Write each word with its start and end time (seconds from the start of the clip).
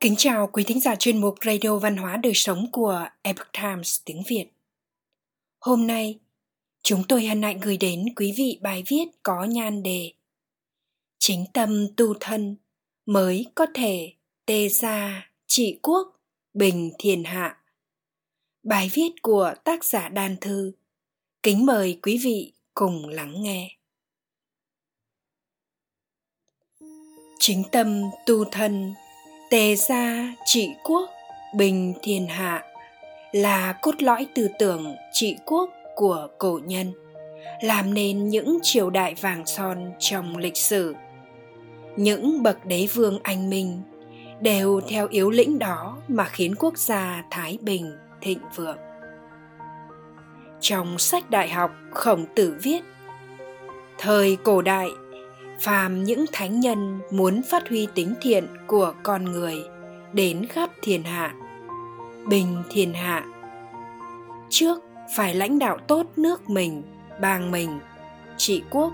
Kính 0.00 0.14
chào 0.18 0.46
quý 0.52 0.64
thính 0.66 0.80
giả 0.80 0.96
chuyên 0.96 1.20
mục 1.20 1.34
Radio 1.44 1.78
Văn 1.78 1.96
hóa 1.96 2.16
Đời 2.16 2.32
Sống 2.34 2.66
của 2.72 3.06
Epoch 3.22 3.52
Times 3.52 4.00
tiếng 4.04 4.22
Việt. 4.28 4.46
Hôm 5.60 5.86
nay, 5.86 6.18
chúng 6.82 7.02
tôi 7.08 7.26
hân 7.26 7.42
hạnh 7.42 7.60
gửi 7.60 7.76
đến 7.76 8.04
quý 8.16 8.34
vị 8.36 8.58
bài 8.62 8.82
viết 8.86 9.04
có 9.22 9.44
nhan 9.44 9.82
đề 9.82 10.12
Chính 11.18 11.44
tâm 11.54 11.86
tu 11.96 12.14
thân 12.20 12.56
mới 13.06 13.46
có 13.54 13.66
thể 13.74 14.12
tề 14.46 14.68
gia 14.68 15.30
trị 15.46 15.78
quốc 15.82 16.20
bình 16.54 16.92
thiên 16.98 17.24
hạ. 17.24 17.62
Bài 18.62 18.90
viết 18.94 19.10
của 19.22 19.54
tác 19.64 19.84
giả 19.84 20.08
Đan 20.08 20.36
Thư. 20.40 20.72
Kính 21.42 21.66
mời 21.66 21.98
quý 22.02 22.20
vị 22.24 22.52
cùng 22.74 23.08
lắng 23.08 23.42
nghe. 23.42 23.76
Chính 27.38 27.62
tâm 27.72 28.02
tu 28.26 28.44
thân 28.44 28.94
tề 29.50 29.76
gia, 29.76 30.34
trị 30.44 30.74
quốc, 30.84 31.10
bình 31.54 31.94
thiên 32.02 32.26
hạ 32.26 32.64
là 33.32 33.72
cốt 33.82 34.02
lõi 34.02 34.26
tư 34.34 34.48
tưởng 34.58 34.94
trị 35.12 35.36
quốc 35.46 35.70
của 35.96 36.28
cổ 36.38 36.60
nhân, 36.64 36.92
làm 37.62 37.94
nên 37.94 38.28
những 38.28 38.58
triều 38.62 38.90
đại 38.90 39.14
vàng 39.14 39.46
son 39.46 39.92
trong 39.98 40.36
lịch 40.36 40.56
sử. 40.56 40.94
Những 41.96 42.42
bậc 42.42 42.66
đế 42.66 42.86
vương 42.94 43.18
anh 43.22 43.50
minh 43.50 43.82
đều 44.40 44.80
theo 44.88 45.08
yếu 45.10 45.30
lĩnh 45.30 45.58
đó 45.58 45.98
mà 46.08 46.24
khiến 46.24 46.54
quốc 46.54 46.78
gia 46.78 47.24
thái 47.30 47.58
bình 47.60 47.92
thịnh 48.20 48.40
vượng. 48.56 48.78
Trong 50.60 50.98
sách 50.98 51.30
đại 51.30 51.48
học 51.48 51.70
khổng 51.90 52.26
tử 52.34 52.56
viết, 52.62 52.80
thời 53.98 54.36
cổ 54.36 54.62
đại 54.62 54.88
phàm 55.60 56.04
những 56.04 56.24
thánh 56.32 56.60
nhân 56.60 57.00
muốn 57.10 57.42
phát 57.50 57.68
huy 57.68 57.88
tính 57.94 58.14
thiện 58.20 58.46
của 58.66 58.94
con 59.02 59.24
người 59.24 59.64
đến 60.12 60.46
khắp 60.46 60.70
thiên 60.82 61.02
hạ. 61.02 61.34
Bình 62.26 62.62
thiên 62.70 62.94
hạ. 62.94 63.24
Trước 64.50 64.78
phải 65.16 65.34
lãnh 65.34 65.58
đạo 65.58 65.78
tốt 65.88 66.06
nước 66.16 66.50
mình, 66.50 66.82
bang 67.20 67.50
mình, 67.50 67.80
trị 68.36 68.62
quốc. 68.70 68.92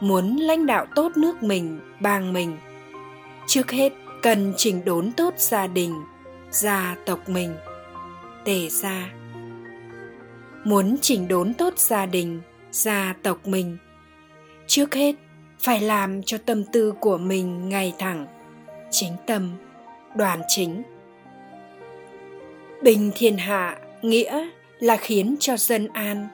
Muốn 0.00 0.36
lãnh 0.36 0.66
đạo 0.66 0.86
tốt 0.94 1.12
nước 1.16 1.42
mình, 1.42 1.80
bang 2.00 2.32
mình. 2.32 2.56
Trước 3.46 3.70
hết 3.70 3.92
cần 4.22 4.52
chỉnh 4.56 4.84
đốn 4.84 5.12
tốt 5.12 5.34
gia 5.36 5.66
đình, 5.66 5.94
gia 6.50 6.96
tộc 7.06 7.28
mình. 7.28 7.54
Tề 8.44 8.68
gia. 8.68 9.10
Muốn 10.64 10.96
chỉnh 11.00 11.28
đốn 11.28 11.54
tốt 11.54 11.78
gia 11.78 12.06
đình, 12.06 12.40
gia 12.70 13.14
tộc 13.22 13.46
mình. 13.46 13.76
Trước 14.66 14.94
hết 14.94 15.14
phải 15.58 15.80
làm 15.80 16.22
cho 16.22 16.38
tâm 16.38 16.64
tư 16.64 16.92
của 17.00 17.18
mình 17.18 17.68
ngay 17.68 17.94
thẳng. 17.98 18.26
Chính 18.90 19.12
tâm, 19.26 19.50
đoàn 20.14 20.40
chính. 20.48 20.82
Bình 22.82 23.10
thiên 23.14 23.36
hạ 23.36 23.78
nghĩa 24.02 24.48
là 24.78 24.96
khiến 24.96 25.36
cho 25.40 25.56
dân 25.56 25.88
an, 25.92 26.28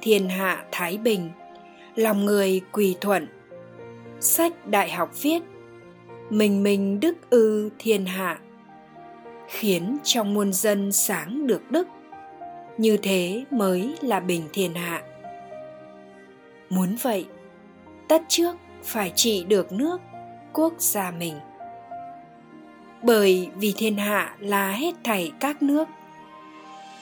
thiên 0.00 0.28
hạ 0.28 0.64
thái 0.72 0.98
bình, 0.98 1.30
lòng 1.94 2.24
người 2.24 2.60
quỳ 2.72 2.96
thuận. 3.00 3.26
Sách 4.20 4.66
đại 4.66 4.90
học 4.90 5.22
viết, 5.22 5.42
mình 6.30 6.62
mình 6.62 7.00
đức 7.00 7.30
ư 7.30 7.70
thiên 7.78 8.06
hạ, 8.06 8.38
khiến 9.48 9.96
trong 10.04 10.34
muôn 10.34 10.52
dân 10.52 10.92
sáng 10.92 11.46
được 11.46 11.70
đức. 11.70 11.88
Như 12.78 12.96
thế 12.96 13.44
mới 13.50 13.94
là 14.00 14.20
bình 14.20 14.42
thiên 14.52 14.74
hạ. 14.74 15.02
Muốn 16.70 16.96
vậy, 17.02 17.26
tất 18.08 18.22
trước 18.28 18.56
phải 18.84 19.12
trị 19.14 19.44
được 19.48 19.72
nước, 19.72 20.00
quốc 20.52 20.74
gia 20.78 21.10
mình. 21.10 21.34
Bởi 23.02 23.48
vì 23.56 23.74
thiên 23.76 23.96
hạ 23.96 24.34
là 24.38 24.72
hết 24.72 24.94
thảy 25.04 25.32
các 25.40 25.62
nước 25.62 25.88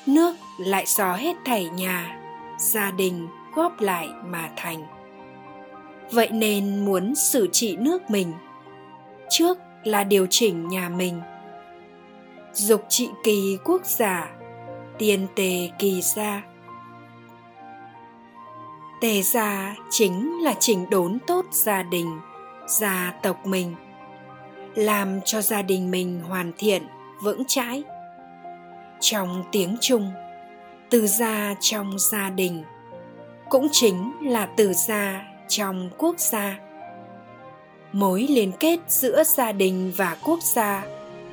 nước 0.08 0.36
lại 0.58 0.86
xó 0.86 1.14
hết 1.14 1.36
thảy 1.44 1.64
nhà, 1.64 2.20
gia 2.58 2.90
đình 2.90 3.28
góp 3.54 3.80
lại 3.80 4.08
mà 4.24 4.50
thành. 4.56 4.86
Vậy 6.10 6.28
nên 6.28 6.84
muốn 6.84 7.14
xử 7.14 7.48
trị 7.52 7.76
nước 7.76 8.10
mình, 8.10 8.32
trước 9.30 9.58
là 9.84 10.04
điều 10.04 10.26
chỉnh 10.30 10.68
nhà 10.68 10.88
mình. 10.88 11.20
Dục 12.52 12.84
trị 12.88 13.08
kỳ 13.24 13.58
quốc 13.64 13.84
gia, 13.86 14.28
tiền 14.98 15.26
tề 15.36 15.70
kỳ 15.78 16.02
gia 16.02 16.42
tề 19.00 19.22
gia 19.22 19.74
chính 19.90 20.42
là 20.42 20.54
chỉnh 20.60 20.90
đốn 20.90 21.18
tốt 21.26 21.46
gia 21.50 21.82
đình, 21.82 22.20
gia 22.66 23.12
tộc 23.22 23.46
mình, 23.46 23.74
làm 24.74 25.20
cho 25.24 25.40
gia 25.40 25.62
đình 25.62 25.90
mình 25.90 26.20
hoàn 26.20 26.52
thiện, 26.58 26.82
vững 27.22 27.44
chãi. 27.44 27.82
Trong 29.00 29.44
tiếng 29.52 29.76
trung, 29.80 30.10
từ 30.90 31.06
gia 31.06 31.54
trong 31.60 31.98
gia 31.98 32.30
đình, 32.30 32.64
cũng 33.48 33.68
chính 33.72 34.12
là 34.22 34.46
từ 34.46 34.72
gia 34.72 35.22
trong 35.48 35.90
quốc 35.98 36.18
gia. 36.18 36.58
Mối 37.92 38.26
liên 38.30 38.52
kết 38.60 38.78
giữa 38.88 39.24
gia 39.24 39.52
đình 39.52 39.92
và 39.96 40.16
quốc 40.24 40.42
gia 40.42 40.84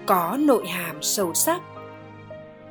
có 0.05 0.37
nội 0.39 0.67
hàm 0.67 1.01
sâu 1.01 1.33
sắc. 1.33 1.61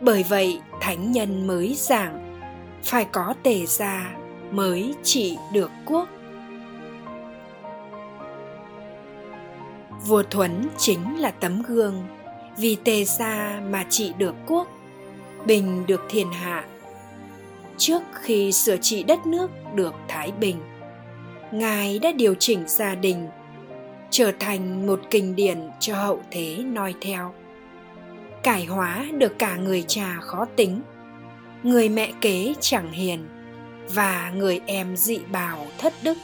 Bởi 0.01 0.23
vậy, 0.23 0.61
thánh 0.81 1.13
nhân 1.13 1.47
mới 1.47 1.75
giảng, 1.79 2.41
phải 2.83 3.05
có 3.05 3.35
tề 3.43 3.67
gia 3.67 4.24
mới 4.57 4.95
trị 5.03 5.37
được 5.53 5.71
quốc. 5.87 6.09
Vua 10.07 10.23
thuấn 10.23 10.69
chính 10.79 11.21
là 11.21 11.31
tấm 11.31 11.63
gương, 11.63 12.03
vì 12.59 12.77
tề 12.85 13.05
gia 13.05 13.61
mà 13.71 13.85
trị 13.91 14.13
được 14.19 14.35
quốc, 14.47 14.69
bình 15.47 15.85
được 15.87 16.01
thiên 16.09 16.33
hạ. 16.33 16.65
Trước 17.77 18.03
khi 18.15 18.53
sửa 18.53 18.77
trị 18.77 19.03
đất 19.03 19.27
nước 19.27 19.51
được 19.75 19.95
thái 20.09 20.33
bình, 20.41 20.57
ngài 21.53 21.99
đã 21.99 22.13
điều 22.13 22.35
chỉnh 22.35 22.65
gia 22.67 22.95
đình, 22.95 23.29
trở 24.11 24.33
thành 24.41 24.87
một 24.87 25.01
kinh 25.11 25.37
điển 25.37 25.59
cho 25.81 25.95
hậu 25.95 26.23
thế 26.31 26.57
noi 26.67 26.95
theo. 27.01 27.35
Cải 28.43 28.65
hóa 28.65 29.05
được 29.19 29.39
cả 29.39 29.57
người 29.57 29.85
cha 29.89 30.17
khó 30.21 30.45
tính, 30.57 30.81
người 31.63 31.89
mẹ 31.89 32.13
kế 32.21 32.55
chẳng 32.61 32.93
hiền 32.93 33.29
và 33.89 34.33
người 34.37 34.61
em 34.67 34.97
dị 34.97 35.19
bào 35.33 35.67
thất 35.79 35.93
đức. 36.03 36.19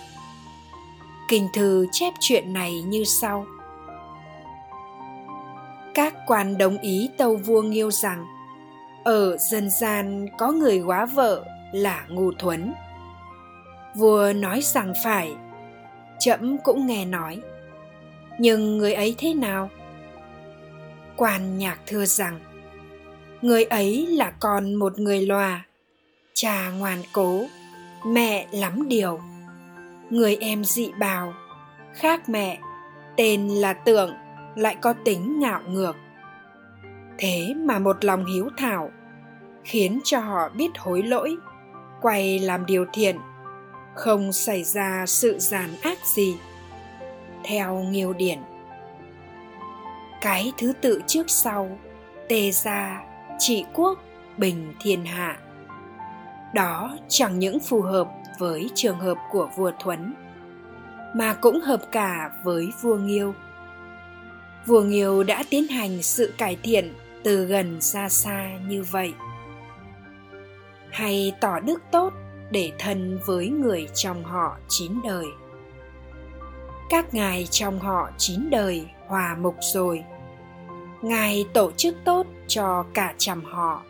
Kinh 1.28 1.48
thư 1.54 1.86
chép 1.92 2.12
chuyện 2.20 2.52
này 2.52 2.82
như 2.82 3.04
sau. 3.04 3.46
Các 5.94 6.14
quan 6.26 6.58
đồng 6.58 6.78
ý 6.78 7.10
tâu 7.18 7.36
vua 7.36 7.62
nghiêu 7.62 7.90
rằng, 7.90 8.26
ở 9.04 9.36
dân 9.36 9.70
gian 9.70 10.26
có 10.38 10.52
người 10.52 10.78
góa 10.78 11.06
vợ 11.06 11.44
là 11.72 12.06
ngu 12.08 12.32
thuấn. 12.32 12.72
Vua 13.94 14.32
nói 14.36 14.60
rằng 14.62 14.92
phải. 15.04 15.34
Trẫm 16.18 16.58
cũng 16.58 16.86
nghe 16.86 17.04
nói, 17.04 17.40
nhưng 18.38 18.78
người 18.78 18.94
ấy 18.94 19.14
thế 19.18 19.34
nào? 19.34 19.70
Quan 21.16 21.58
nhạc 21.58 21.78
thưa 21.86 22.04
rằng, 22.04 22.40
người 23.42 23.64
ấy 23.64 24.06
là 24.06 24.30
con 24.30 24.74
một 24.74 24.98
người 24.98 25.26
lòa 25.26 25.64
cha 26.42 26.70
ngoan 26.70 26.98
cố, 27.12 27.46
mẹ 28.06 28.46
lắm 28.50 28.88
điều. 28.88 29.20
Người 30.10 30.36
em 30.40 30.64
dị 30.64 30.92
bào, 30.98 31.34
khác 31.94 32.28
mẹ, 32.28 32.60
tên 33.16 33.48
là 33.48 33.72
tượng, 33.72 34.14
lại 34.56 34.76
có 34.80 34.94
tính 35.04 35.40
ngạo 35.40 35.60
ngược. 35.68 35.96
Thế 37.18 37.54
mà 37.56 37.78
một 37.78 38.04
lòng 38.04 38.24
hiếu 38.26 38.48
thảo, 38.56 38.90
khiến 39.64 40.00
cho 40.04 40.18
họ 40.18 40.48
biết 40.48 40.68
hối 40.78 41.02
lỗi, 41.02 41.36
quay 42.00 42.38
làm 42.38 42.66
điều 42.66 42.84
thiện, 42.92 43.16
không 43.94 44.32
xảy 44.32 44.64
ra 44.64 45.04
sự 45.06 45.38
giàn 45.38 45.68
ác 45.82 45.98
gì. 46.06 46.36
Theo 47.44 47.78
nghiêu 47.78 48.12
điển, 48.12 48.38
cái 50.20 50.52
thứ 50.58 50.72
tự 50.80 51.02
trước 51.06 51.30
sau 51.30 51.78
tề 52.28 52.50
gia, 52.50 53.02
trị 53.38 53.64
quốc, 53.74 53.98
bình 54.36 54.74
thiên 54.80 55.04
hạ 55.04 55.38
đó 56.54 56.96
chẳng 57.08 57.38
những 57.38 57.60
phù 57.60 57.82
hợp 57.82 58.08
với 58.38 58.70
trường 58.74 58.98
hợp 58.98 59.18
của 59.30 59.48
vua 59.56 59.72
thuấn, 59.80 60.14
mà 61.14 61.34
cũng 61.34 61.60
hợp 61.60 61.80
cả 61.92 62.30
với 62.44 62.72
vua 62.82 62.96
nghiêu. 62.96 63.34
Vua 64.66 64.82
nghiêu 64.82 65.22
đã 65.22 65.44
tiến 65.50 65.68
hành 65.68 66.02
sự 66.02 66.34
cải 66.38 66.56
thiện 66.62 66.94
từ 67.24 67.44
gần 67.44 67.80
xa 67.80 68.08
xa 68.08 68.50
như 68.68 68.82
vậy. 68.90 69.14
Hay 70.90 71.32
tỏ 71.40 71.60
đức 71.60 71.82
tốt 71.90 72.12
để 72.50 72.72
thân 72.78 73.18
với 73.26 73.48
người 73.48 73.88
trong 73.94 74.24
họ 74.24 74.56
chín 74.68 74.92
đời. 75.04 75.26
Các 76.90 77.14
ngài 77.14 77.46
trong 77.50 77.78
họ 77.78 78.10
chín 78.18 78.50
đời 78.50 78.86
hòa 79.06 79.36
mục 79.40 79.56
rồi. 79.60 80.04
Ngài 81.02 81.44
tổ 81.52 81.70
chức 81.76 81.96
tốt 82.04 82.26
cho 82.46 82.84
cả 82.94 83.14
trăm 83.18 83.44
họ, 83.44 83.82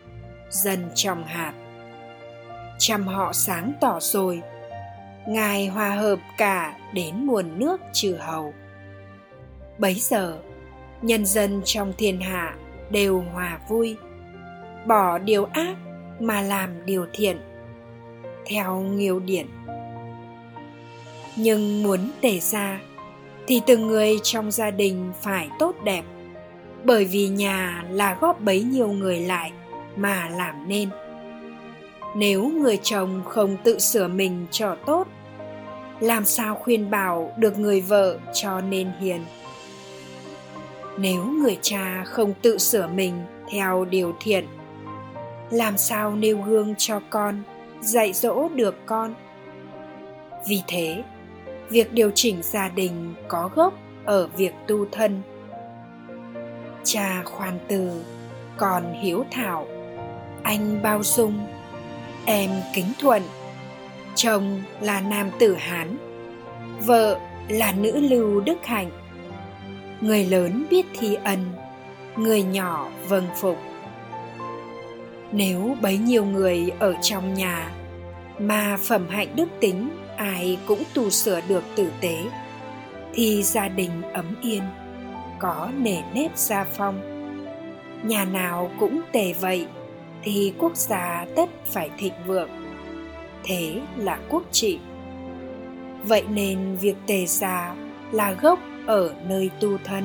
dân 0.49 0.89
trong 0.95 1.23
hạt 1.23 1.53
chăm 2.81 3.07
họ 3.07 3.33
sáng 3.33 3.73
tỏ 3.81 3.97
rồi. 4.01 4.41
Ngài 5.27 5.67
hòa 5.67 5.89
hợp 5.89 6.19
cả 6.37 6.75
đến 6.93 7.25
nguồn 7.25 7.59
nước 7.59 7.81
trừ 7.93 8.17
hầu. 8.19 8.53
Bấy 9.77 9.93
giờ, 9.93 10.37
nhân 11.01 11.25
dân 11.25 11.61
trong 11.65 11.93
thiên 11.97 12.21
hạ 12.21 12.55
đều 12.89 13.23
hòa 13.33 13.59
vui, 13.69 13.97
bỏ 14.87 15.17
điều 15.17 15.45
ác 15.45 15.75
mà 16.19 16.41
làm 16.41 16.85
điều 16.85 17.05
thiện, 17.13 17.37
theo 18.45 18.79
nghiêu 18.79 19.19
điển. 19.19 19.47
Nhưng 21.35 21.83
muốn 21.83 22.11
tề 22.21 22.39
ra, 22.39 22.79
thì 23.47 23.61
từng 23.67 23.87
người 23.87 24.19
trong 24.23 24.51
gia 24.51 24.71
đình 24.71 25.11
phải 25.21 25.49
tốt 25.59 25.75
đẹp, 25.83 26.03
bởi 26.83 27.05
vì 27.05 27.27
nhà 27.27 27.83
là 27.89 28.17
góp 28.21 28.41
bấy 28.41 28.63
nhiêu 28.63 28.87
người 28.87 29.19
lại 29.19 29.51
mà 29.95 30.29
làm 30.29 30.67
nên 30.67 30.89
nếu 32.15 32.49
người 32.49 32.79
chồng 32.83 33.21
không 33.25 33.57
tự 33.63 33.79
sửa 33.79 34.07
mình 34.07 34.45
cho 34.51 34.75
tốt, 34.85 35.07
làm 35.99 36.25
sao 36.25 36.55
khuyên 36.55 36.89
bảo 36.89 37.33
được 37.37 37.59
người 37.59 37.81
vợ 37.81 38.17
cho 38.33 38.61
nên 38.61 38.91
hiền? 38.99 39.21
Nếu 40.97 41.25
người 41.25 41.57
cha 41.61 42.03
không 42.05 42.33
tự 42.41 42.57
sửa 42.57 42.87
mình 42.87 43.13
theo 43.49 43.85
điều 43.85 44.15
thiện, 44.19 44.45
làm 45.49 45.77
sao 45.77 46.15
nêu 46.15 46.41
gương 46.41 46.75
cho 46.77 47.01
con, 47.09 47.41
dạy 47.81 48.13
dỗ 48.13 48.49
được 48.55 48.75
con? 48.85 49.13
Vì 50.47 50.61
thế, 50.67 51.03
việc 51.69 51.93
điều 51.93 52.11
chỉnh 52.15 52.41
gia 52.41 52.69
đình 52.69 53.13
có 53.27 53.49
gốc 53.55 53.73
ở 54.05 54.27
việc 54.27 54.53
tu 54.67 54.85
thân. 54.91 55.21
Cha 56.83 57.21
khoan 57.25 57.59
từ, 57.67 57.91
còn 58.57 58.93
hiếu 59.01 59.25
thảo, 59.31 59.67
anh 60.43 60.79
bao 60.83 61.03
dung 61.03 61.47
em 62.25 62.49
kính 62.73 62.93
thuận. 62.99 63.21
Chồng 64.15 64.61
là 64.81 65.01
nam 65.01 65.29
tử 65.39 65.55
hán, 65.55 65.97
vợ 66.85 67.19
là 67.49 67.73
nữ 67.77 67.99
lưu 67.99 68.39
đức 68.39 68.65
hạnh. 68.65 68.89
Người 70.01 70.25
lớn 70.25 70.65
biết 70.69 70.85
thi 70.99 71.17
ân, 71.23 71.39
người 72.15 72.43
nhỏ 72.43 72.89
vâng 73.07 73.27
phục. 73.35 73.57
Nếu 75.31 75.75
bấy 75.81 75.97
nhiêu 75.97 76.25
người 76.25 76.71
ở 76.79 76.95
trong 77.01 77.33
nhà 77.33 77.71
mà 78.39 78.77
phẩm 78.87 79.07
hạnh 79.09 79.27
đức 79.35 79.49
tính 79.59 79.89
ai 80.17 80.57
cũng 80.65 80.83
tu 80.93 81.09
sửa 81.09 81.41
được 81.47 81.63
tử 81.75 81.91
tế, 82.01 82.17
thì 83.13 83.43
gia 83.43 83.67
đình 83.67 84.01
ấm 84.13 84.35
yên, 84.41 84.61
có 85.39 85.69
nề 85.77 85.97
nếp 86.13 86.37
gia 86.37 86.63
phong. 86.63 87.01
Nhà 88.03 88.25
nào 88.25 88.71
cũng 88.79 89.01
tề 89.11 89.33
vậy 89.33 89.67
thì 90.23 90.53
quốc 90.57 90.77
gia 90.77 91.25
tất 91.35 91.49
phải 91.65 91.89
thịnh 91.97 92.13
vượng. 92.25 92.49
Thế 93.43 93.81
là 93.97 94.19
quốc 94.29 94.43
trị. 94.51 94.79
Vậy 96.03 96.23
nên 96.29 96.75
việc 96.75 96.95
tề 97.07 97.25
gia 97.25 97.75
là 98.11 98.31
gốc 98.31 98.59
ở 98.87 99.15
nơi 99.27 99.49
tu 99.59 99.77
thân. 99.83 100.03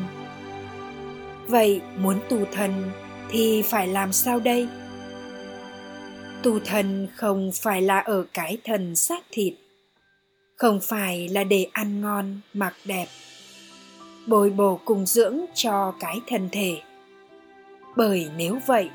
Vậy 1.48 1.80
muốn 1.98 2.20
tu 2.28 2.38
thân 2.52 2.90
thì 3.30 3.62
phải 3.62 3.88
làm 3.88 4.12
sao 4.12 4.40
đây? 4.40 4.68
Tu 6.42 6.60
thân 6.60 7.08
không 7.14 7.50
phải 7.54 7.82
là 7.82 7.98
ở 7.98 8.26
cái 8.32 8.58
thân 8.64 8.96
xác 8.96 9.24
thịt, 9.30 9.54
không 10.56 10.80
phải 10.82 11.28
là 11.28 11.44
để 11.44 11.66
ăn 11.72 12.00
ngon, 12.00 12.40
mặc 12.52 12.74
đẹp, 12.84 13.06
bồi 14.26 14.50
bổ 14.50 14.80
cùng 14.84 15.06
dưỡng 15.06 15.40
cho 15.54 15.94
cái 16.00 16.20
thân 16.26 16.48
thể. 16.52 16.80
Bởi 17.96 18.28
nếu 18.36 18.58
vậy 18.66 18.88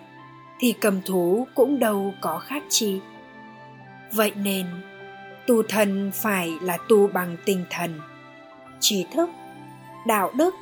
thì 0.62 0.74
cầm 0.82 1.02
thú 1.02 1.48
cũng 1.56 1.80
đâu 1.80 2.14
có 2.22 2.40
khác 2.40 2.64
chi. 2.70 3.00
Vậy 4.12 4.32
nên, 4.36 4.66
tu 5.48 5.64
thân 5.64 6.12
phải 6.14 6.54
là 6.62 6.78
tu 6.90 7.08
bằng 7.08 7.38
tinh 7.46 7.66
thần, 7.70 8.00
trí 8.80 9.06
thức, 9.14 9.30
đạo 10.08 10.32
đức, 10.38 10.56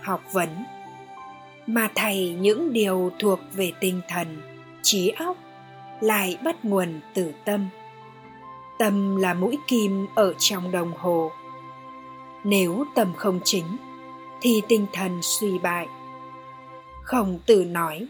học 0.00 0.22
vấn, 0.32 0.48
mà 1.66 1.88
thầy 1.94 2.36
những 2.40 2.72
điều 2.72 3.10
thuộc 3.18 3.40
về 3.52 3.72
tinh 3.80 4.00
thần, 4.08 4.42
trí 4.82 5.08
óc 5.08 5.36
lại 6.00 6.38
bắt 6.44 6.64
nguồn 6.64 7.00
từ 7.14 7.32
tâm. 7.44 7.68
Tâm 8.78 9.16
là 9.16 9.34
mũi 9.34 9.58
kim 9.66 10.06
ở 10.14 10.34
trong 10.38 10.72
đồng 10.72 10.92
hồ. 10.98 11.32
Nếu 12.44 12.84
tâm 12.94 13.12
không 13.16 13.40
chính, 13.44 13.76
thì 14.40 14.62
tinh 14.68 14.86
thần 14.92 15.18
suy 15.22 15.58
bại. 15.58 15.86
Khổng 17.02 17.38
tử 17.46 17.64
nói 17.64 18.06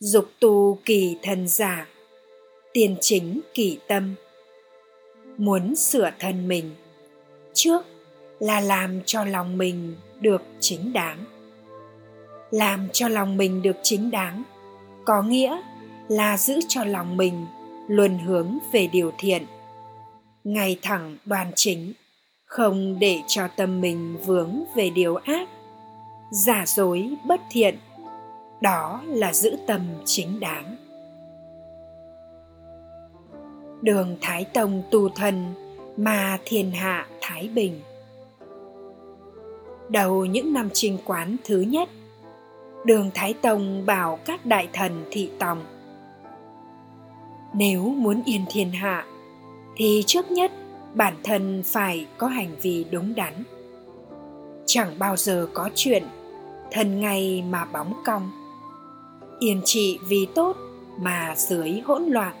dục 0.00 0.24
tu 0.40 0.78
kỳ 0.84 1.16
thần 1.22 1.48
giả. 1.48 1.86
Tiền 2.72 2.96
chính 3.00 3.40
kỳ 3.54 3.78
tâm. 3.88 4.14
Muốn 5.36 5.74
sửa 5.76 6.10
thân 6.18 6.48
mình. 6.48 6.70
Trước 7.54 7.82
là 8.38 8.60
làm 8.60 9.00
cho 9.06 9.24
lòng 9.24 9.58
mình 9.58 9.94
được 10.20 10.42
chính 10.60 10.92
đáng. 10.92 11.24
Làm 12.50 12.88
cho 12.92 13.08
lòng 13.08 13.36
mình 13.36 13.62
được 13.62 13.76
chính 13.82 14.10
đáng 14.10 14.42
có 15.04 15.22
nghĩa 15.22 15.60
là 16.08 16.36
giữ 16.36 16.60
cho 16.68 16.84
lòng 16.84 17.16
mình 17.16 17.46
luôn 17.88 18.18
hướng 18.18 18.58
về 18.72 18.86
điều 18.86 19.12
thiện. 19.18 19.46
Ngay 20.44 20.78
thẳng 20.82 21.16
đoàn 21.24 21.52
chính, 21.54 21.92
không 22.44 22.98
để 22.98 23.20
cho 23.26 23.48
tâm 23.56 23.80
mình 23.80 24.16
vướng 24.26 24.64
về 24.74 24.90
điều 24.90 25.16
ác. 25.16 25.48
Giả 26.30 26.64
dối 26.66 27.08
bất 27.24 27.40
thiện 27.50 27.78
đó 28.60 29.02
là 29.06 29.32
giữ 29.32 29.56
tâm 29.66 29.80
chính 30.04 30.40
đáng. 30.40 30.76
Đường 33.82 34.16
thái 34.20 34.44
tông 34.44 34.82
tu 34.90 35.08
thân 35.08 35.54
mà 35.96 36.38
thiên 36.44 36.70
hạ 36.70 37.06
thái 37.20 37.48
bình. 37.48 37.80
Đầu 39.88 40.24
những 40.24 40.52
năm 40.52 40.68
trinh 40.72 40.98
quán 41.04 41.36
thứ 41.44 41.60
nhất, 41.60 41.88
đường 42.84 43.10
thái 43.14 43.34
tông 43.34 43.86
bảo 43.86 44.18
các 44.24 44.46
đại 44.46 44.68
thần 44.72 45.04
thị 45.10 45.30
tòng, 45.38 45.64
nếu 47.54 47.82
muốn 47.82 48.22
yên 48.24 48.44
thiên 48.50 48.70
hạ, 48.70 49.06
thì 49.76 50.04
trước 50.06 50.30
nhất 50.30 50.52
bản 50.94 51.14
thân 51.24 51.62
phải 51.64 52.06
có 52.18 52.26
hành 52.26 52.56
vi 52.62 52.84
đúng 52.90 53.14
đắn. 53.14 53.32
Chẳng 54.66 54.98
bao 54.98 55.16
giờ 55.16 55.48
có 55.54 55.70
chuyện 55.74 56.02
thần 56.70 57.00
ngay 57.00 57.44
mà 57.50 57.64
bóng 57.64 58.02
cong 58.04 58.30
yên 59.38 59.60
trị 59.64 59.98
vì 60.08 60.26
tốt 60.34 60.56
mà 61.00 61.34
dưới 61.36 61.80
hỗn 61.84 62.02
loạn. 62.02 62.34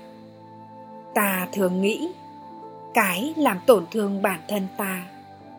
Ta 1.14 1.48
thường 1.52 1.82
nghĩ, 1.82 2.08
cái 2.94 3.34
làm 3.36 3.58
tổn 3.66 3.84
thương 3.90 4.22
bản 4.22 4.40
thân 4.48 4.66
ta 4.78 5.04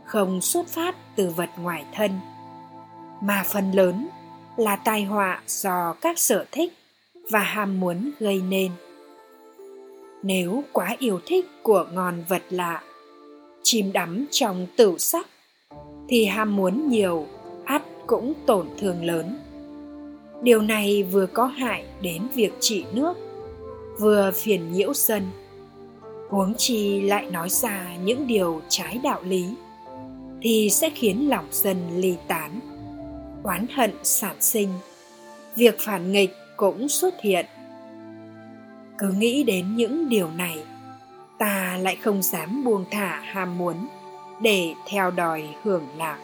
không 0.05 0.41
xuất 0.41 0.67
phát 0.67 0.95
từ 1.15 1.29
vật 1.29 1.49
ngoài 1.59 1.85
thân, 1.93 2.11
mà 3.21 3.43
phần 3.45 3.71
lớn 3.71 4.07
là 4.57 4.75
tai 4.75 5.03
họa 5.03 5.41
do 5.47 5.93
các 6.01 6.19
sở 6.19 6.45
thích 6.51 6.73
và 7.31 7.39
ham 7.39 7.79
muốn 7.79 8.11
gây 8.19 8.41
nên. 8.49 8.71
Nếu 10.23 10.63
quá 10.71 10.95
yêu 10.99 11.19
thích 11.25 11.45
của 11.63 11.85
ngon 11.93 12.23
vật 12.27 12.43
lạ, 12.49 12.81
chìm 13.63 13.91
đắm 13.93 14.25
trong 14.31 14.67
tửu 14.77 14.97
sắc, 14.97 15.27
thì 16.09 16.25
ham 16.25 16.55
muốn 16.55 16.89
nhiều 16.89 17.27
ắt 17.65 17.81
cũng 18.07 18.33
tổn 18.45 18.67
thương 18.79 19.05
lớn 19.05 19.39
điều 20.41 20.61
này 20.61 21.03
vừa 21.03 21.25
có 21.25 21.45
hại 21.45 21.85
đến 22.01 22.27
việc 22.35 22.53
trị 22.59 22.85
nước, 22.93 23.13
vừa 23.99 24.31
phiền 24.35 24.71
nhiễu 24.71 24.93
dân. 24.93 25.23
Huống 26.29 26.53
chi 26.57 27.01
lại 27.01 27.31
nói 27.31 27.49
ra 27.49 27.95
những 28.03 28.27
điều 28.27 28.61
trái 28.69 28.99
đạo 29.03 29.21
lý, 29.23 29.45
thì 30.41 30.69
sẽ 30.69 30.89
khiến 30.89 31.29
lòng 31.29 31.45
dân 31.51 31.77
ly 31.95 32.15
tán, 32.27 32.59
oán 33.43 33.65
hận 33.73 33.91
sản 34.03 34.35
sinh. 34.39 34.69
Việc 35.55 35.75
phản 35.79 36.11
nghịch 36.11 36.35
cũng 36.57 36.89
xuất 36.89 37.21
hiện. 37.21 37.45
Cứ 38.97 39.09
nghĩ 39.09 39.43
đến 39.43 39.75
những 39.75 40.09
điều 40.09 40.29
này, 40.37 40.57
ta 41.37 41.77
lại 41.81 41.95
không 41.95 42.23
dám 42.23 42.63
buông 42.63 42.85
thả 42.91 43.21
ham 43.25 43.57
muốn 43.57 43.87
để 44.41 44.73
theo 44.87 45.11
đòi 45.11 45.43
hưởng 45.63 45.87
lạc 45.97 46.19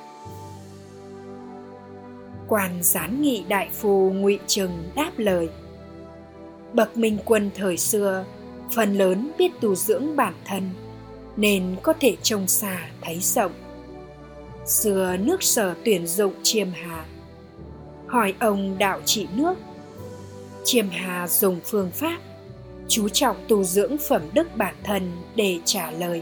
quan 2.54 2.84
gián 2.84 3.22
nghị 3.22 3.44
đại 3.48 3.70
phu 3.74 4.12
ngụy 4.12 4.40
trừng 4.48 4.84
đáp 4.96 5.12
lời. 5.18 5.50
Bậc 6.74 6.98
minh 6.98 7.18
quân 7.26 7.52
thời 7.56 7.78
xưa, 7.78 8.26
phần 8.72 8.98
lớn 8.98 9.32
biết 9.38 9.52
tu 9.62 9.76
dưỡng 9.76 10.16
bản 10.16 10.34
thân, 10.46 10.70
nên 11.38 11.76
có 11.84 11.94
thể 12.00 12.16
trông 12.24 12.48
xa 12.48 12.80
thấy 13.02 13.20
rộng. 13.20 13.52
Xưa 14.66 15.18
nước 15.20 15.44
sở 15.44 15.76
tuyển 15.86 16.08
dụng 16.08 16.34
chiêm 16.44 16.68
hà. 16.74 17.06
Hỏi 18.08 18.34
ông 18.40 18.78
đạo 18.78 19.02
trị 19.06 19.28
nước. 19.36 19.56
Chiêm 20.64 20.90
hà 20.90 21.28
dùng 21.28 21.60
phương 21.66 21.92
pháp, 21.92 22.18
chú 22.88 23.10
trọng 23.10 23.38
tu 23.48 23.64
dưỡng 23.64 23.98
phẩm 23.98 24.22
đức 24.34 24.48
bản 24.56 24.76
thân 24.84 25.12
để 25.36 25.60
trả 25.66 25.92
lời. 25.92 26.22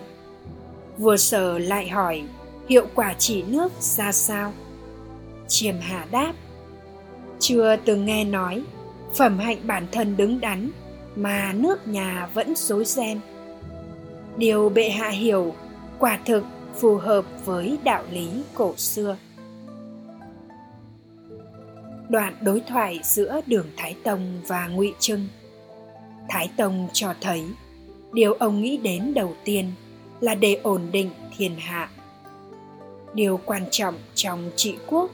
Vua 0.97 1.17
sở 1.17 1.57
lại 1.57 1.89
hỏi, 1.89 2.23
hiệu 2.69 2.85
quả 2.95 3.13
trị 3.13 3.43
nước 3.47 3.71
ra 3.79 4.11
sao? 4.11 4.53
Chiêm 5.51 5.75
hà 5.79 6.05
đáp. 6.11 6.33
Chưa 7.39 7.75
từng 7.85 8.05
nghe 8.05 8.23
nói, 8.23 8.63
phẩm 9.15 9.39
hạnh 9.39 9.57
bản 9.63 9.87
thân 9.91 10.17
đứng 10.17 10.39
đắn, 10.39 10.71
mà 11.15 11.53
nước 11.55 11.87
nhà 11.87 12.29
vẫn 12.33 12.55
rối 12.55 12.85
ren 12.85 13.19
điều 14.37 14.69
bệ 14.69 14.89
hạ 14.89 15.09
hiểu, 15.09 15.53
quả 15.99 16.19
thực 16.25 16.43
phù 16.75 16.95
hợp 16.95 17.25
với 17.45 17.77
đạo 17.83 18.03
lý 18.11 18.29
cổ 18.53 18.73
xưa. 18.77 19.17
Đoạn 22.09 22.35
đối 22.41 22.59
thoại 22.59 22.99
giữa 23.03 23.41
đường 23.45 23.67
thái 23.77 23.95
tông 24.03 24.41
và 24.47 24.67
ngụy 24.67 24.93
trưng. 24.99 25.27
Thái 26.29 26.49
tông 26.57 26.87
cho 26.93 27.13
thấy, 27.21 27.43
điều 28.13 28.33
ông 28.33 28.61
nghĩ 28.61 28.77
đến 28.77 29.13
đầu 29.13 29.35
tiên 29.43 29.71
là 30.21 30.35
để 30.35 30.59
ổn 30.63 30.81
định 30.91 31.09
thiên 31.37 31.55
hạ. 31.59 31.89
Điều 33.13 33.39
quan 33.45 33.65
trọng 33.71 33.95
trong 34.15 34.51
trị 34.55 34.75
quốc 34.87 35.11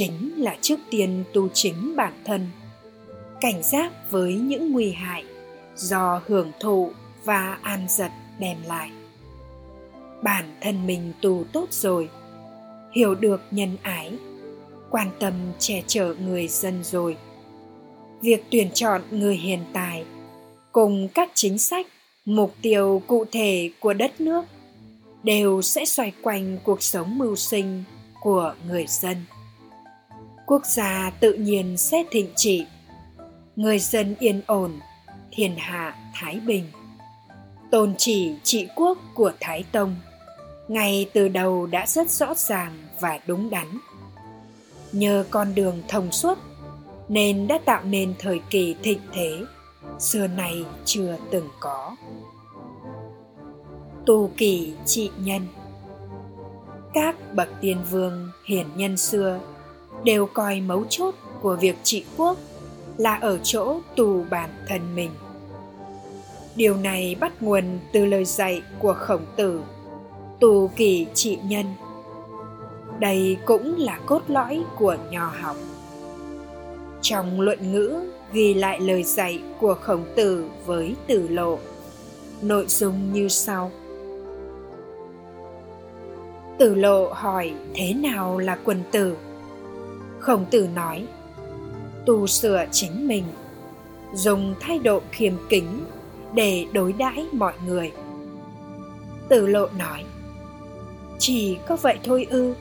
chính 0.00 0.42
là 0.42 0.56
trước 0.60 0.80
tiên 0.90 1.24
tu 1.32 1.48
chính 1.48 1.96
bản 1.96 2.12
thân. 2.24 2.46
Cảnh 3.40 3.62
giác 3.62 3.92
với 4.10 4.34
những 4.34 4.72
nguy 4.72 4.92
hại 4.92 5.24
do 5.76 6.22
hưởng 6.26 6.52
thụ 6.60 6.90
và 7.24 7.58
an 7.62 7.86
giật 7.88 8.10
đem 8.38 8.56
lại. 8.66 8.90
Bản 10.22 10.44
thân 10.60 10.86
mình 10.86 11.12
tu 11.22 11.44
tốt 11.52 11.66
rồi, 11.70 12.08
hiểu 12.92 13.14
được 13.14 13.40
nhân 13.50 13.76
ái, 13.82 14.12
quan 14.90 15.10
tâm 15.18 15.34
che 15.58 15.82
chở 15.86 16.14
người 16.24 16.48
dân 16.48 16.84
rồi. 16.84 17.16
Việc 18.22 18.44
tuyển 18.50 18.70
chọn 18.74 19.02
người 19.10 19.36
hiền 19.36 19.60
tài 19.72 20.04
cùng 20.72 21.08
các 21.08 21.30
chính 21.34 21.58
sách, 21.58 21.86
mục 22.24 22.54
tiêu 22.62 23.02
cụ 23.06 23.24
thể 23.32 23.70
của 23.80 23.92
đất 23.92 24.20
nước 24.20 24.44
đều 25.22 25.62
sẽ 25.62 25.84
xoay 25.84 26.12
quanh 26.22 26.58
cuộc 26.64 26.82
sống 26.82 27.18
mưu 27.18 27.36
sinh 27.36 27.84
của 28.20 28.54
người 28.68 28.84
dân 28.88 29.16
quốc 30.50 30.66
gia 30.66 31.10
tự 31.20 31.32
nhiên 31.32 31.76
sẽ 31.76 32.04
thịnh 32.10 32.28
trị. 32.36 32.66
Người 33.56 33.78
dân 33.78 34.14
yên 34.18 34.42
ổn, 34.46 34.80
thiên 35.30 35.56
hạ 35.56 35.94
thái 36.14 36.40
bình. 36.46 36.64
Tôn 37.70 37.94
chỉ 37.98 38.34
trị 38.42 38.68
quốc 38.76 38.98
của 39.14 39.32
thái 39.40 39.64
tông, 39.72 39.96
ngay 40.68 41.10
từ 41.12 41.28
đầu 41.28 41.66
đã 41.66 41.86
rất 41.86 42.10
rõ 42.10 42.34
ràng 42.34 42.72
và 43.00 43.18
đúng 43.26 43.50
đắn. 43.50 43.66
Nhờ 44.92 45.24
con 45.30 45.54
đường 45.54 45.82
thông 45.88 46.12
suốt, 46.12 46.38
nên 47.08 47.46
đã 47.46 47.58
tạo 47.64 47.84
nên 47.84 48.14
thời 48.18 48.40
kỳ 48.50 48.74
thịnh 48.82 49.00
thế, 49.12 49.38
xưa 49.98 50.26
nay 50.26 50.64
chưa 50.84 51.16
từng 51.30 51.48
có. 51.60 51.96
Tu 54.06 54.30
kỳ 54.36 54.74
trị 54.86 55.10
nhân. 55.18 55.46
Các 56.94 57.34
bậc 57.34 57.48
tiên 57.60 57.78
vương 57.90 58.30
hiển 58.46 58.66
nhân 58.76 58.96
xưa 58.96 59.40
đều 60.04 60.26
coi 60.26 60.60
mấu 60.60 60.84
chốt 60.88 61.14
của 61.40 61.56
việc 61.60 61.76
trị 61.82 62.04
quốc 62.16 62.38
là 62.96 63.14
ở 63.14 63.38
chỗ 63.42 63.80
tù 63.96 64.24
bản 64.30 64.50
thân 64.68 64.94
mình. 64.94 65.10
Điều 66.56 66.76
này 66.76 67.16
bắt 67.20 67.42
nguồn 67.42 67.64
từ 67.92 68.06
lời 68.06 68.24
dạy 68.24 68.62
của 68.78 68.94
khổng 68.94 69.24
tử, 69.36 69.60
tù 70.40 70.70
kỳ 70.76 71.06
trị 71.14 71.38
nhân. 71.44 71.66
Đây 72.98 73.36
cũng 73.46 73.74
là 73.78 73.98
cốt 74.06 74.22
lõi 74.28 74.62
của 74.78 74.96
nho 75.10 75.32
học. 75.40 75.56
Trong 77.02 77.40
luận 77.40 77.72
ngữ 77.72 78.10
ghi 78.32 78.54
lại 78.54 78.80
lời 78.80 79.02
dạy 79.02 79.42
của 79.60 79.74
khổng 79.74 80.04
tử 80.16 80.44
với 80.66 80.96
tử 81.06 81.28
lộ, 81.28 81.58
nội 82.42 82.64
dung 82.68 83.12
như 83.12 83.28
sau. 83.28 83.70
Tử 86.58 86.74
lộ 86.74 87.12
hỏi 87.12 87.52
thế 87.74 87.94
nào 87.94 88.38
là 88.38 88.58
quần 88.64 88.82
tử? 88.92 89.16
Khổng 90.20 90.44
tử 90.50 90.68
nói, 90.74 91.06
tu 92.06 92.26
sửa 92.26 92.64
chính 92.72 93.08
mình, 93.08 93.24
dùng 94.14 94.54
thái 94.60 94.78
độ 94.78 95.00
khiêm 95.10 95.32
kính 95.48 95.84
để 96.34 96.66
đối 96.72 96.92
đãi 96.92 97.26
mọi 97.32 97.54
người. 97.66 97.92
Tử 99.28 99.46
lộ 99.46 99.68
nói, 99.78 100.04
chỉ 101.18 101.58
có 101.68 101.76
vậy 101.76 101.98
thôi 102.04 102.26
ư? 102.30 102.54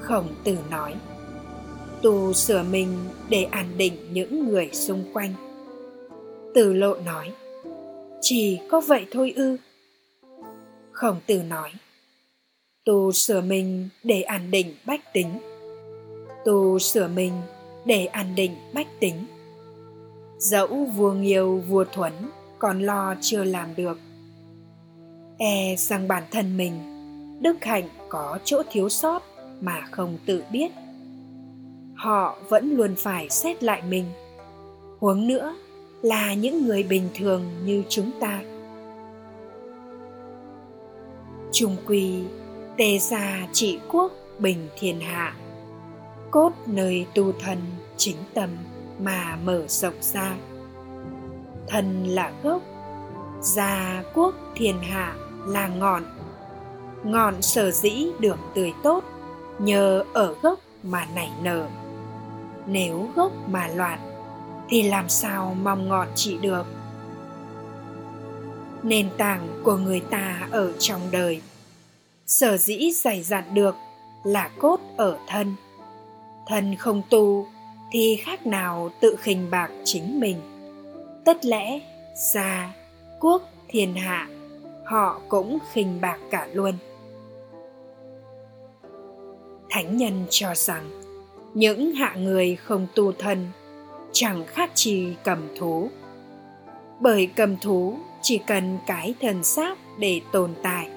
Khổng 0.00 0.28
tử 0.44 0.56
nói, 0.70 0.94
tu 2.02 2.32
sửa 2.32 2.62
mình 2.62 2.88
để 3.28 3.44
an 3.44 3.66
định 3.76 3.96
những 4.12 4.48
người 4.48 4.68
xung 4.72 5.04
quanh. 5.12 5.32
Tử 6.54 6.72
lộ 6.72 6.94
nói, 6.94 7.32
chỉ 8.20 8.58
có 8.70 8.80
vậy 8.80 9.06
thôi 9.10 9.32
ư? 9.36 9.56
Khổng 10.92 11.20
tử 11.26 11.42
nói, 11.42 11.70
tu 12.84 13.12
sửa 13.12 13.40
mình 13.40 13.88
để 14.04 14.22
an 14.22 14.50
định 14.50 14.74
bách 14.86 15.12
tính 15.12 15.49
tu 16.44 16.78
sửa 16.78 17.08
mình 17.08 17.32
để 17.84 18.06
an 18.06 18.34
định 18.34 18.56
bách 18.74 19.00
tính. 19.00 19.26
Dẫu 20.38 20.84
vua 20.84 21.12
nghiêu, 21.12 21.62
vua 21.68 21.84
thuấn 21.92 22.12
còn 22.58 22.82
lo 22.82 23.14
chưa 23.20 23.44
làm 23.44 23.74
được. 23.76 23.98
E 25.38 25.76
rằng 25.76 26.08
bản 26.08 26.22
thân 26.30 26.56
mình, 26.56 26.72
đức 27.42 27.64
hạnh 27.64 27.88
có 28.08 28.38
chỗ 28.44 28.62
thiếu 28.70 28.88
sót 28.88 29.22
mà 29.60 29.80
không 29.90 30.18
tự 30.26 30.42
biết. 30.52 30.70
Họ 31.94 32.38
vẫn 32.48 32.70
luôn 32.70 32.94
phải 32.96 33.28
xét 33.30 33.62
lại 33.62 33.82
mình. 33.88 34.04
Huống 34.98 35.26
nữa 35.26 35.54
là 36.02 36.34
những 36.34 36.66
người 36.66 36.82
bình 36.82 37.08
thường 37.14 37.42
như 37.64 37.82
chúng 37.88 38.10
ta. 38.20 38.42
Trung 41.52 41.76
quy, 41.86 42.22
tề 42.76 42.98
gia 42.98 43.48
trị 43.52 43.78
quốc 43.88 44.12
bình 44.38 44.68
thiên 44.78 45.00
hạ 45.00 45.36
cốt 46.30 46.52
nơi 46.66 47.06
tu 47.14 47.32
thần 47.32 47.58
chính 47.96 48.16
tâm 48.34 48.50
mà 49.00 49.36
mở 49.44 49.64
rộng 49.68 49.94
ra. 50.00 50.36
Thần 51.68 52.04
là 52.04 52.32
gốc, 52.42 52.62
gia 53.40 54.02
quốc 54.14 54.34
thiên 54.54 54.82
hạ 54.82 55.14
là 55.46 55.68
ngọn. 55.68 56.04
Ngọn 57.04 57.42
sở 57.42 57.70
dĩ 57.70 58.06
được 58.18 58.38
tươi 58.54 58.72
tốt 58.82 59.04
nhờ 59.58 60.04
ở 60.12 60.34
gốc 60.42 60.58
mà 60.82 61.06
nảy 61.14 61.30
nở. 61.42 61.68
Nếu 62.66 63.08
gốc 63.16 63.32
mà 63.48 63.68
loạn 63.68 63.98
thì 64.68 64.82
làm 64.82 65.08
sao 65.08 65.56
mong 65.62 65.88
ngọn 65.88 66.08
trị 66.14 66.38
được? 66.38 66.66
Nền 68.82 69.08
tảng 69.18 69.60
của 69.64 69.76
người 69.76 70.00
ta 70.00 70.48
ở 70.50 70.72
trong 70.78 71.00
đời, 71.10 71.42
sở 72.26 72.56
dĩ 72.56 72.90
dày 72.94 73.22
dặn 73.22 73.44
được 73.54 73.74
là 74.24 74.50
cốt 74.58 74.80
ở 74.96 75.18
thân 75.26 75.54
thân 76.50 76.76
không 76.76 77.02
tu, 77.10 77.46
thì 77.90 78.16
khác 78.16 78.46
nào 78.46 78.90
tự 79.00 79.16
khinh 79.20 79.50
bạc 79.50 79.70
chính 79.84 80.20
mình. 80.20 80.36
Tất 81.24 81.44
lẽ 81.44 81.80
gia 82.14 82.74
quốc 83.20 83.42
thiên 83.68 83.94
hạ, 83.94 84.28
họ 84.84 85.20
cũng 85.28 85.58
khinh 85.72 86.00
bạc 86.00 86.18
cả 86.30 86.48
luôn. 86.52 86.74
Thánh 89.70 89.96
nhân 89.96 90.24
cho 90.30 90.54
rằng, 90.54 90.90
những 91.54 91.92
hạ 91.92 92.14
người 92.14 92.56
không 92.56 92.86
tu 92.94 93.12
thân 93.12 93.46
chẳng 94.12 94.44
khác 94.46 94.70
chi 94.74 95.14
cầm 95.24 95.48
thú. 95.58 95.88
Bởi 97.00 97.26
cầm 97.36 97.56
thú 97.56 97.96
chỉ 98.22 98.38
cần 98.38 98.78
cái 98.86 99.14
thần 99.20 99.44
xác 99.44 99.78
để 99.98 100.20
tồn 100.32 100.50
tại. 100.62 100.90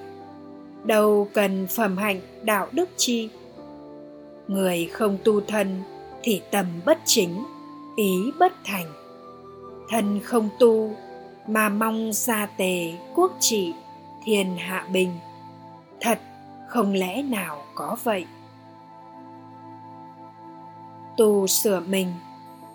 Đâu 0.84 1.28
cần 1.32 1.66
phẩm 1.66 1.96
hạnh 1.96 2.20
đạo 2.42 2.68
đức 2.72 2.88
chi 2.96 3.28
người 4.48 4.88
không 4.92 5.18
tu 5.24 5.40
thân 5.40 5.82
thì 6.22 6.42
tâm 6.50 6.66
bất 6.86 6.98
chính, 7.04 7.44
ý 7.96 8.32
bất 8.38 8.52
thành. 8.64 8.92
Thân 9.88 10.20
không 10.20 10.48
tu 10.58 10.96
mà 11.46 11.68
mong 11.68 12.12
gia 12.12 12.46
tề 12.46 12.92
quốc 13.14 13.32
trị, 13.40 13.72
thiên 14.24 14.56
hạ 14.56 14.86
bình. 14.92 15.10
Thật 16.00 16.18
không 16.68 16.92
lẽ 16.92 17.22
nào 17.22 17.64
có 17.74 17.96
vậy? 18.04 18.24
Tu 21.16 21.46
sửa 21.46 21.80
mình 21.80 22.12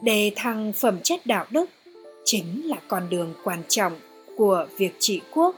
để 0.02 0.32
thăng 0.36 0.74
phẩm 0.74 1.00
chất 1.04 1.26
đạo 1.26 1.46
đức 1.50 1.70
chính 2.26 2.68
là 2.68 2.78
con 2.88 3.10
đường 3.10 3.34
quan 3.44 3.64
trọng 3.68 3.94
của 4.38 4.68
việc 4.78 4.96
trị 5.00 5.22
quốc. 5.34 5.56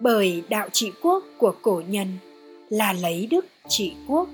Bởi 0.00 0.42
đạo 0.48 0.68
trị 0.72 0.92
quốc 1.02 1.24
của 1.38 1.54
cổ 1.62 1.82
nhân 1.88 2.18
là 2.68 2.92
lấy 2.92 3.26
đức 3.30 3.46
trị 3.68 3.94
quốc 4.08 4.28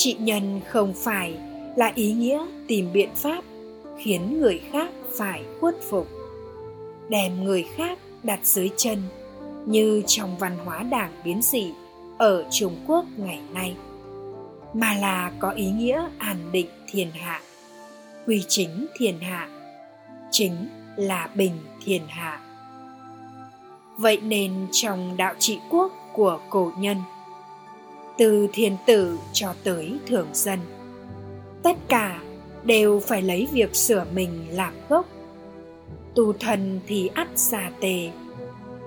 trị 0.00 0.16
nhân 0.18 0.60
không 0.66 0.92
phải 0.96 1.34
là 1.76 1.92
ý 1.94 2.12
nghĩa 2.12 2.46
tìm 2.68 2.92
biện 2.92 3.08
pháp 3.16 3.44
khiến 3.98 4.40
người 4.40 4.60
khác 4.72 4.90
phải 5.18 5.42
khuất 5.60 5.74
phục, 5.90 6.08
đem 7.08 7.44
người 7.44 7.66
khác 7.76 7.98
đặt 8.22 8.40
dưới 8.42 8.70
chân 8.76 9.02
như 9.66 10.02
trong 10.06 10.38
văn 10.38 10.56
hóa 10.64 10.82
đảng 10.82 11.12
biến 11.24 11.42
dị 11.42 11.72
ở 12.18 12.44
trung 12.50 12.76
quốc 12.86 13.04
ngày 13.16 13.40
nay, 13.54 13.76
mà 14.74 14.94
là 14.94 15.32
có 15.38 15.50
ý 15.50 15.70
nghĩa 15.70 16.08
an 16.18 16.36
định 16.52 16.68
thiên 16.90 17.10
hạ, 17.10 17.40
quy 18.26 18.44
chính 18.48 18.86
thiên 18.98 19.18
hạ, 19.20 19.48
chính 20.30 20.68
là 20.96 21.28
bình 21.34 21.58
thiên 21.84 22.02
hạ. 22.08 22.40
Vậy 23.96 24.20
nên 24.22 24.52
trong 24.72 25.16
đạo 25.16 25.34
trị 25.38 25.58
quốc 25.70 25.92
của 26.12 26.40
cổ 26.50 26.72
nhân 26.78 26.96
từ 28.20 28.48
thiền 28.52 28.76
tử 28.86 29.18
cho 29.32 29.54
tới 29.64 29.98
thường 30.06 30.28
dân. 30.32 30.58
Tất 31.62 31.76
cả 31.88 32.22
đều 32.64 33.00
phải 33.00 33.22
lấy 33.22 33.48
việc 33.52 33.74
sửa 33.74 34.04
mình 34.14 34.46
làm 34.50 34.74
gốc. 34.88 35.06
Tu 36.14 36.32
thần 36.32 36.80
thì 36.86 37.10
ắt 37.14 37.28
gia 37.34 37.70
tề 37.80 38.10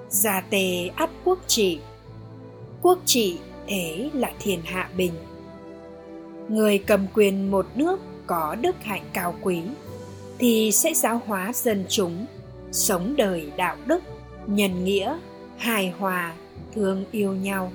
gia 0.10 0.42
tề 0.42 0.88
ắt 0.96 1.10
quốc 1.24 1.40
trị. 1.48 1.80
Quốc 2.82 3.00
trị 3.06 3.38
thế 3.68 4.10
là 4.14 4.32
thiên 4.40 4.62
hạ 4.64 4.90
bình. 4.98 5.14
Người 6.50 6.78
cầm 6.78 7.08
quyền 7.14 7.52
một 7.52 7.66
nước 7.76 8.00
có 8.28 8.56
đức 8.62 8.76
hạnh 8.84 9.04
cao 9.14 9.36
quý, 9.42 9.62
thì 10.40 10.72
sẽ 10.72 10.94
giáo 10.94 11.22
hóa 11.26 11.52
dân 11.54 11.86
chúng, 11.90 12.26
sống 12.72 13.16
đời 13.18 13.52
đạo 13.58 13.76
đức, 13.86 14.04
nhân 14.48 14.86
nghĩa, 14.86 15.20
hài 15.58 15.90
hòa, 15.90 16.34
thương 16.76 17.06
yêu 17.12 17.34
nhau 17.34 17.72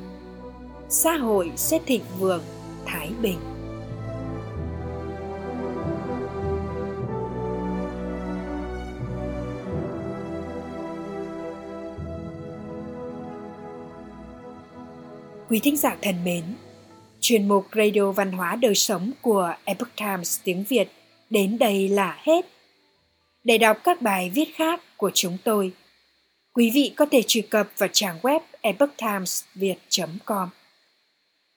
xã 0.89 1.17
hội 1.17 1.53
sẽ 1.57 1.79
thịnh 1.87 2.03
vượng 2.19 2.43
thái 2.87 3.11
bình 3.23 3.39
Quý 15.49 15.61
thính 15.63 15.77
giả 15.77 15.97
thân 16.03 16.25
mến, 16.25 16.45
chuyên 17.21 17.49
mục 17.49 17.67
Radio 17.77 18.13
Văn 18.13 18.33
hóa 18.33 18.57
Đời 18.57 18.75
Sống 18.75 19.13
của 19.23 19.55
Epoch 19.65 19.97
Times 19.97 20.41
tiếng 20.45 20.65
Việt 20.69 20.89
đến 21.31 21.59
đây 21.59 21.89
là 21.89 22.19
hết. 22.23 22.47
Để 23.45 23.59
đọc 23.59 23.79
các 23.85 24.03
bài 24.03 24.31
viết 24.35 24.49
khác 24.55 24.81
của 24.97 25.11
chúng 25.15 25.39
tôi, 25.45 25.73
quý 26.53 26.71
vị 26.75 26.93
có 26.97 27.07
thể 27.11 27.23
truy 27.27 27.41
cập 27.41 27.69
vào 27.79 27.89
trang 27.93 28.19
web 28.23 28.41
epochtimesviet.com. 28.61 30.49